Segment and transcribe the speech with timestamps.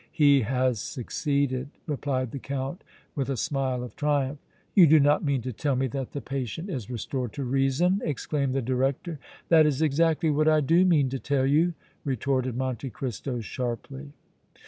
[0.11, 4.39] "He has succeeded!" replied the Count, with a smile of triumph.
[4.73, 8.55] "You do not mean to tell me that the patient is restored to reason!" exclaimed
[8.55, 9.19] the director.
[9.49, 14.13] "That is exactly what I do mean to tell you!" retorted Monte Cristo, sharply.